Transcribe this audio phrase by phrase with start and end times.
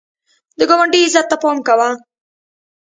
[0.57, 1.89] د ګاونډي عزت ته پام کوه